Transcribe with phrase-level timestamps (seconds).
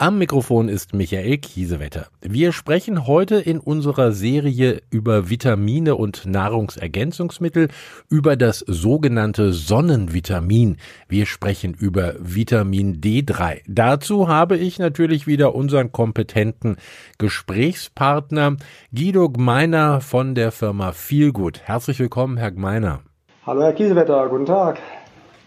[0.00, 2.06] Am Mikrofon ist Michael Kiesewetter.
[2.20, 7.66] Wir sprechen heute in unserer Serie über Vitamine und Nahrungsergänzungsmittel,
[8.08, 10.76] über das sogenannte Sonnenvitamin.
[11.08, 13.62] Wir sprechen über Vitamin D3.
[13.66, 16.76] Dazu habe ich natürlich wieder unseren kompetenten
[17.18, 18.54] Gesprächspartner
[18.94, 21.62] Guido Gmeiner von der Firma Feelgood.
[21.64, 23.00] Herzlich willkommen, Herr Gmeiner.
[23.44, 24.28] Hallo, Herr Kiesewetter.
[24.28, 24.78] Guten Tag.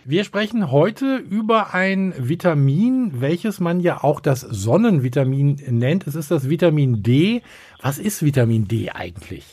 [0.04, 6.08] Wir sprechen heute über ein Vitamin, welches man ja auch das Sonnenvitamin nennt.
[6.08, 7.44] Es ist das Vitamin D.
[7.84, 9.46] Was ist Vitamin D eigentlich?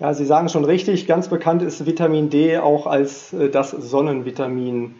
[0.00, 1.06] Ja, Sie sagen schon richtig.
[1.06, 4.96] Ganz bekannt ist Vitamin D auch als äh, das Sonnenvitamin.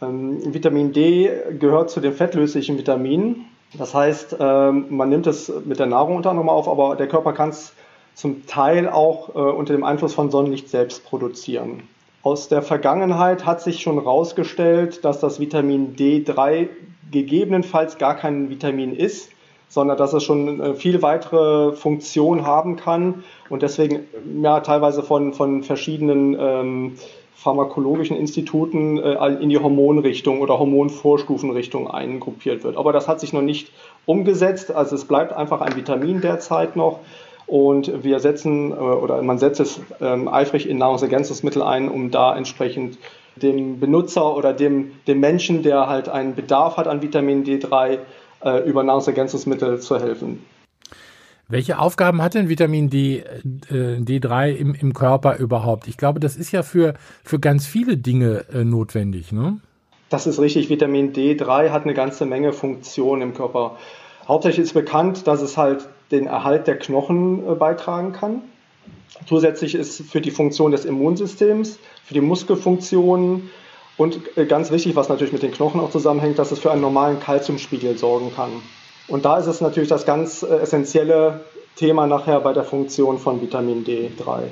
[0.00, 3.44] Ähm, Vitamin D gehört zu den fettlöslichen Vitaminen.
[3.76, 7.34] Das heißt, ähm, man nimmt es mit der Nahrung unter anderem auf, aber der Körper
[7.34, 7.74] kann es
[8.14, 11.82] zum Teil auch äh, unter dem Einfluss von Sonnenlicht selbst produzieren.
[12.22, 16.68] Aus der Vergangenheit hat sich schon herausgestellt, dass das Vitamin D3
[17.10, 19.30] gegebenenfalls gar kein Vitamin ist,
[19.68, 24.00] sondern dass es schon äh, viel weitere Funktion haben kann und deswegen
[24.42, 26.92] ja teilweise von, von verschiedenen ähm,
[27.34, 32.76] pharmakologischen Instituten äh, in die Hormonrichtung oder Hormonvorstufenrichtung eingruppiert wird.
[32.76, 33.70] Aber das hat sich noch nicht
[34.06, 36.98] umgesetzt, also es bleibt einfach ein Vitamin derzeit noch.
[37.48, 42.36] Und wir setzen äh, oder man setzt es ähm, eifrig in Nahrungsergänzungsmittel ein, um da
[42.36, 42.98] entsprechend
[43.36, 48.00] dem Benutzer oder dem, dem Menschen, der halt einen Bedarf hat an Vitamin D3,
[48.44, 50.44] äh, über Nahrungsergänzungsmittel zu helfen.
[51.48, 53.20] Welche Aufgaben hat denn Vitamin D,
[53.70, 55.88] äh, D3 im, im Körper überhaupt?
[55.88, 56.92] Ich glaube, das ist ja für,
[57.24, 59.58] für ganz viele Dinge notwendig, ne?
[60.10, 60.68] Das ist richtig.
[60.68, 63.78] Vitamin D3 hat eine ganze Menge Funktionen im Körper.
[64.28, 68.42] Hauptsächlich ist bekannt, dass es halt den Erhalt der Knochen äh, beitragen kann.
[69.26, 73.50] Zusätzlich ist für die Funktion des Immunsystems, für die Muskelfunktionen
[73.96, 76.82] und äh, ganz wichtig, was natürlich mit den Knochen auch zusammenhängt, dass es für einen
[76.82, 78.50] normalen Kalziumspiegel sorgen kann.
[79.08, 81.40] Und da ist es natürlich das ganz äh, essentielle
[81.76, 84.42] Thema nachher bei der Funktion von Vitamin D3.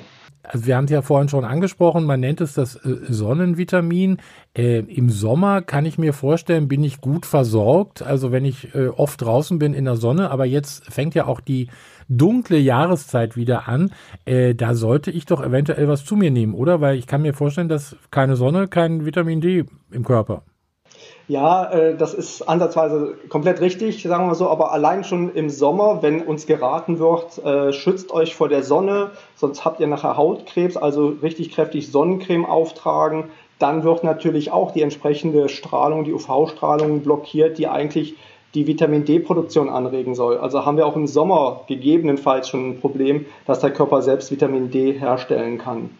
[0.48, 4.18] Also wir haben es ja vorhin schon angesprochen, man nennt es das äh, Sonnenvitamin.
[4.56, 8.02] Äh, Im Sommer kann ich mir vorstellen, bin ich gut versorgt.
[8.02, 11.40] Also wenn ich äh, oft draußen bin in der Sonne, aber jetzt fängt ja auch
[11.40, 11.68] die
[12.08, 13.92] dunkle Jahreszeit wieder an.
[14.24, 16.80] Äh, da sollte ich doch eventuell was zu mir nehmen, oder?
[16.80, 20.42] Weil ich kann mir vorstellen, dass keine Sonne, kein Vitamin D im Körper.
[21.28, 26.00] Ja, äh, das ist ansatzweise komplett richtig, sagen wir so, aber allein schon im Sommer,
[26.02, 30.76] wenn uns geraten wird, äh, schützt euch vor der Sonne, sonst habt ihr nachher Hautkrebs,
[30.76, 33.24] also richtig kräftig Sonnencreme auftragen.
[33.58, 38.14] Dann wird natürlich auch die entsprechende Strahlung, die UV-Strahlung blockiert, die eigentlich
[38.54, 40.38] die Vitamin D-Produktion anregen soll.
[40.38, 44.70] Also haben wir auch im Sommer gegebenenfalls schon ein Problem, dass der Körper selbst Vitamin
[44.70, 45.90] D herstellen kann.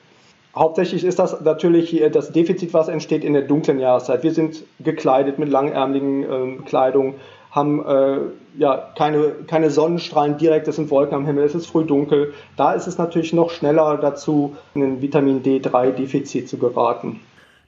[0.56, 4.22] Hauptsächlich ist das natürlich das Defizit, was entsteht in der dunklen Jahreszeit.
[4.22, 7.17] Wir sind gekleidet mit langärmeligen äh, Kleidung,
[7.50, 8.19] haben äh,
[8.59, 12.33] ja keine, keine Sonnenstrahlen direkt, es sind Wolken am Himmel, es ist früh dunkel.
[12.56, 17.21] Da ist es natürlich noch schneller dazu, in ein Vitamin D3-Defizit zu geraten.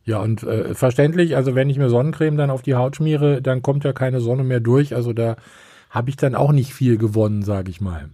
[0.07, 3.61] Ja, und äh, verständlich, also wenn ich mir Sonnencreme dann auf die Haut schmiere, dann
[3.61, 4.95] kommt ja keine Sonne mehr durch.
[4.95, 5.37] Also da
[5.91, 8.09] habe ich dann auch nicht viel gewonnen, sage ich mal.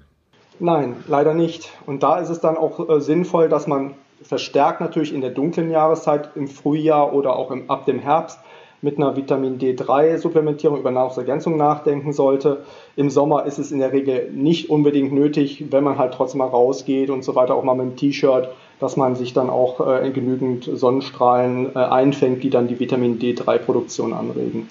[0.59, 1.71] Nein, leider nicht.
[1.87, 5.71] Und da ist es dann auch äh, sinnvoll, dass man verstärkt natürlich in der dunklen
[5.71, 8.41] Jahreszeit im Frühjahr oder auch im, ab dem Herbst
[8.85, 12.65] mit einer Vitamin D3-Supplementierung über Nahrungsergänzung nachdenken sollte.
[12.97, 16.49] Im Sommer ist es in der Regel nicht unbedingt nötig, wenn man halt trotzdem mal
[16.49, 20.11] rausgeht und so weiter, auch mal mit einem T-Shirt, dass man sich dann auch äh,
[20.11, 24.69] genügend Sonnenstrahlen äh, einfängt, die dann die Vitamin D3-Produktion anregen.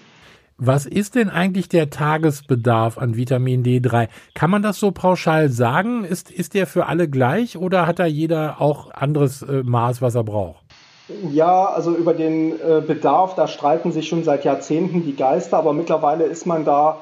[0.58, 4.08] Was ist denn eigentlich der Tagesbedarf an Vitamin D3?
[4.36, 6.06] Kann man das so pauschal sagen?
[6.06, 10.16] Ist, ist der für alle gleich oder hat da jeder auch anderes äh, Maß, was
[10.16, 10.64] er braucht?
[11.32, 15.74] Ja, also über den äh, Bedarf, da streiten sich schon seit Jahrzehnten die Geister, aber
[15.74, 17.00] mittlerweile ist man da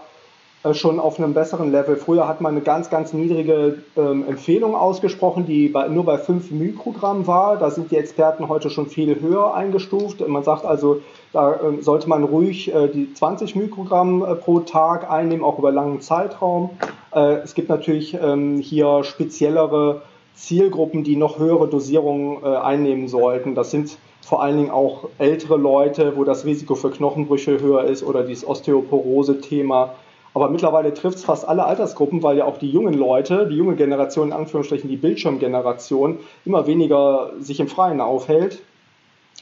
[0.73, 1.95] schon auf einem besseren Level.
[1.95, 6.51] Früher hat man eine ganz, ganz niedrige ähm, Empfehlung ausgesprochen, die bei, nur bei 5
[6.51, 7.57] Mikrogramm war.
[7.57, 10.25] Da sind die Experten heute schon viel höher eingestuft.
[10.27, 11.01] Man sagt also,
[11.33, 15.71] da äh, sollte man ruhig äh, die 20 Mikrogramm äh, pro Tag einnehmen, auch über
[15.71, 16.69] langen Zeitraum.
[17.13, 20.03] Äh, es gibt natürlich ähm, hier speziellere
[20.35, 23.55] Zielgruppen, die noch höhere Dosierungen äh, einnehmen sollten.
[23.55, 28.03] Das sind vor allen Dingen auch ältere Leute, wo das Risiko für Knochenbrüche höher ist
[28.03, 29.95] oder dieses Osteoporose-Thema
[30.33, 33.75] aber mittlerweile trifft es fast alle Altersgruppen, weil ja auch die jungen Leute, die junge
[33.75, 38.61] Generation, in Anführungsstrichen die Bildschirmgeneration, immer weniger sich im Freien aufhält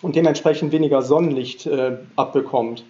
[0.02, 2.84] und dementsprechend weniger Sonnenlicht äh, abbekommt.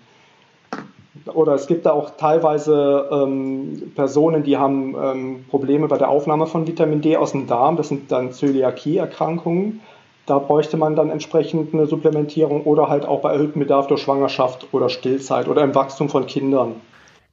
[1.34, 6.48] oder es gibt da auch teilweise ähm, Personen, die haben ähm, Probleme bei der Aufnahme
[6.48, 7.76] von Vitamin D aus dem Darm.
[7.76, 9.82] Das sind dann Zöliakie-Erkrankungen.
[10.26, 14.68] Da bräuchte man dann entsprechend eine Supplementierung oder halt auch bei erhöhtem Bedarf durch Schwangerschaft
[14.72, 16.76] oder Stillzeit oder im Wachstum von Kindern.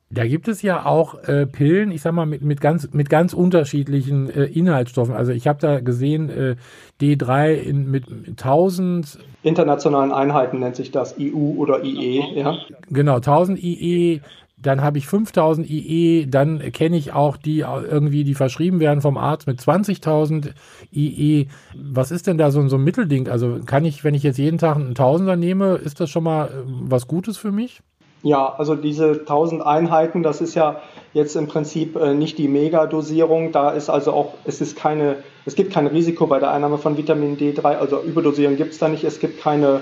[0.08, 3.32] Da gibt es ja auch äh, Pillen, ich sag mal, mit, mit, ganz, mit ganz
[3.32, 5.14] unterschiedlichen äh, Inhaltsstoffen.
[5.14, 6.56] Also ich habe da gesehen, äh,
[7.00, 12.56] D3 in, mit 1000 internationalen Einheiten nennt sich das, EU oder IE, ja.
[12.88, 14.20] Genau, 1000 IE,
[14.58, 19.18] dann habe ich 5000 IE, dann kenne ich auch die irgendwie, die verschrieben werden vom
[19.18, 20.52] Arzt mit 20.000
[20.92, 21.46] IE.
[21.76, 23.28] Was ist denn da so, so ein Mittelding?
[23.28, 26.46] Also kann ich, wenn ich jetzt jeden Tag einen Tausender nehme, ist das schon mal
[26.46, 27.80] äh, was Gutes für mich?
[28.26, 30.80] Ja, also diese 1000 Einheiten, das ist ja
[31.12, 33.52] jetzt im Prinzip äh, nicht die Megadosierung.
[33.52, 36.96] Da ist also auch, es ist keine, es gibt kein Risiko bei der Einnahme von
[36.96, 39.04] Vitamin D3, also Überdosierung gibt es da nicht.
[39.04, 39.78] Es gibt keine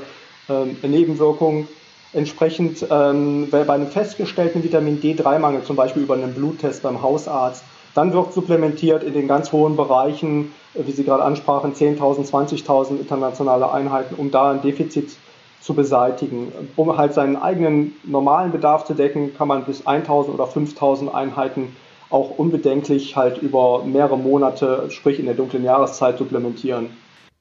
[0.50, 1.69] ähm, Nebenwirkungen.
[2.12, 7.64] Entsprechend, ähm, bei einem festgestellten Vitamin D3-Mangel, zum Beispiel über einen Bluttest beim Hausarzt,
[7.94, 13.00] dann wird supplementiert in den ganz hohen Bereichen, äh, wie Sie gerade ansprachen, 10.000, 20.000
[13.00, 15.17] internationale Einheiten, um da ein Defizit zu
[15.64, 16.52] zu beseitigen.
[16.76, 21.75] Um halt seinen eigenen normalen Bedarf zu decken, kann man bis 1000 oder 5000 Einheiten
[22.11, 26.90] auch unbedenklich halt über mehrere Monate, sprich in der dunklen Jahreszeit, supplementieren.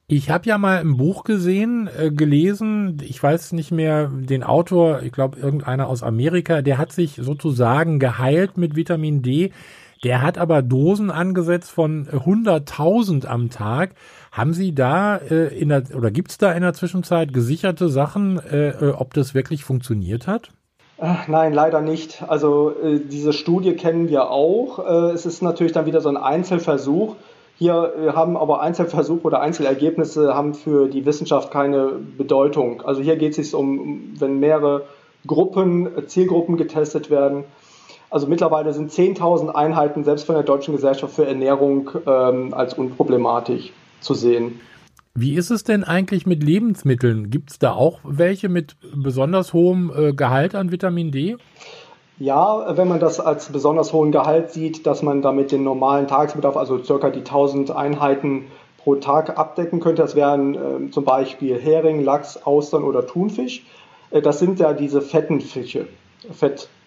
[0.06, 5.02] Ich habe ja mal ein Buch gesehen, äh, gelesen, ich weiß nicht mehr den Autor,
[5.02, 9.52] ich glaube irgendeiner aus Amerika, der hat sich sozusagen geheilt mit Vitamin D.
[10.04, 13.94] Der hat aber Dosen angesetzt von 100.000 am Tag.
[14.30, 18.38] Haben Sie da äh, in der, oder gibt es da in der Zwischenzeit gesicherte Sachen,
[18.38, 20.50] äh, äh, ob das wirklich funktioniert hat?
[21.26, 22.22] Nein, leider nicht.
[22.28, 24.78] Also äh, diese Studie kennen wir auch.
[24.78, 27.16] Äh, es ist natürlich dann wieder so ein Einzelversuch.
[27.56, 32.82] Hier äh, haben aber Einzelversuche oder Einzelergebnisse haben für die Wissenschaft keine Bedeutung.
[32.82, 34.82] Also hier geht es sich um, wenn mehrere
[35.26, 37.44] Gruppen, Zielgruppen getestet werden.
[38.14, 43.72] Also mittlerweile sind 10.000 Einheiten selbst von der Deutschen Gesellschaft für Ernährung ähm, als unproblematisch
[43.98, 44.60] zu sehen.
[45.16, 47.30] Wie ist es denn eigentlich mit Lebensmitteln?
[47.30, 51.38] Gibt es da auch welche mit besonders hohem äh, Gehalt an Vitamin D?
[52.20, 56.56] Ja, wenn man das als besonders hohen Gehalt sieht, dass man damit den normalen Tagesbedarf,
[56.56, 58.44] also circa die 1000 Einheiten
[58.78, 60.02] pro Tag abdecken könnte.
[60.02, 63.66] Das wären äh, zum Beispiel Hering, Lachs, Austern oder Thunfisch.
[64.12, 65.88] Äh, das sind ja diese fetten Fische,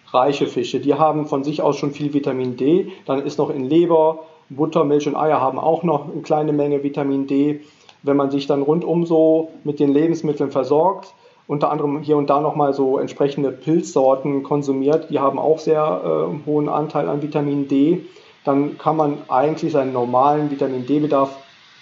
[0.08, 0.80] fettreiche Fische.
[0.80, 2.92] Die haben von sich aus schon viel Vitamin D.
[3.06, 6.82] Dann ist noch in Leber, Butter, Milch und Eier haben auch noch eine kleine Menge
[6.82, 7.60] Vitamin D.
[8.02, 11.14] Wenn man sich dann rundum so mit den Lebensmitteln versorgt,
[11.46, 16.46] unter anderem hier und da nochmal so entsprechende Pilzsorten konsumiert, die haben auch sehr äh,
[16.46, 18.04] hohen Anteil an Vitamin D,
[18.44, 21.36] dann kann man eigentlich seinen normalen Vitamin D-Bedarf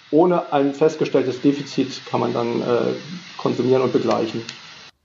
[0.09, 2.93] ohne ein festgestelltes Defizit kann man dann äh,
[3.37, 4.41] konsumieren und begleichen.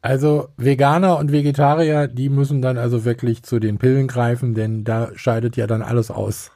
[0.02, 5.10] Also Veganer und Vegetarier, die müssen dann also wirklich zu den Pillen greifen, denn da
[5.14, 6.50] scheidet ja dann alles aus.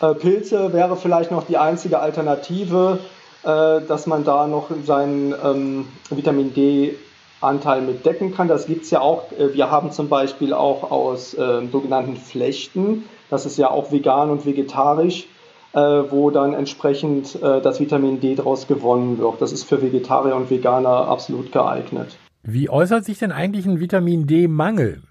[0.00, 2.98] Äh, Pilze wäre vielleicht noch die einzige Alternative,
[3.42, 8.48] äh, dass man da noch seinen ähm, Vitamin D-Anteil mit decken kann.
[8.48, 9.30] Das gibt es ja auch.
[9.32, 14.30] Äh, wir haben zum Beispiel auch aus äh, sogenannten Flechten, das ist ja auch vegan
[14.30, 15.26] und vegetarisch,
[15.72, 19.42] wo dann entsprechend das Vitamin D daraus gewonnen wird.
[19.42, 22.16] Das ist für Vegetarier und Veganer absolut geeignet.
[22.48, 25.02] Wie äußert sich denn eigentlich ein Vitamin D-Mangel?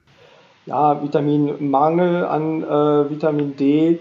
[0.65, 3.99] Ja, Vitaminmangel an Vitamin D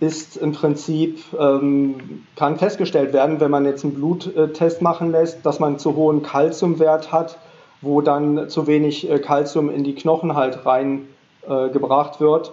[0.00, 5.60] ist im Prinzip, ähm, kann festgestellt werden, wenn man jetzt einen Bluttest machen lässt, dass
[5.60, 7.38] man zu hohen Kalziumwert hat,
[7.80, 12.50] wo dann zu wenig äh, Kalzium in die Knochen halt reingebracht äh, wird.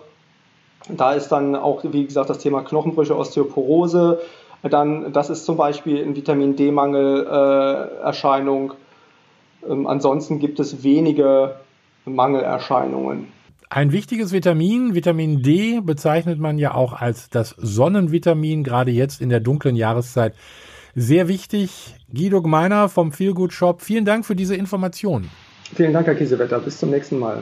[0.89, 4.19] Da ist dann auch, wie gesagt, das Thema Knochenbrüche, Osteoporose.
[4.61, 8.71] Dann, das ist zum Beispiel ein Vitamin D-Mangelerscheinung.
[8.71, 8.75] Äh,
[9.69, 11.55] ähm, ansonsten gibt es wenige
[12.05, 13.27] Mangelerscheinungen.
[13.69, 19.29] Ein wichtiges Vitamin, Vitamin D, bezeichnet man ja auch als das Sonnenvitamin, gerade jetzt in
[19.29, 20.35] der dunklen Jahreszeit.
[20.95, 21.95] Sehr wichtig.
[22.13, 25.29] Guido Gmeiner vom Feelgood Shop, vielen Dank für diese Information.
[25.73, 26.59] Vielen Dank, Herr Kiesewetter.
[26.59, 27.41] Bis zum nächsten Mal.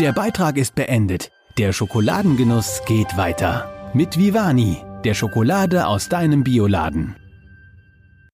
[0.00, 1.30] Der Beitrag ist beendet.
[1.58, 3.68] Der Schokoladengenuss geht weiter.
[3.92, 7.16] Mit Vivani, der Schokolade aus deinem Bioladen.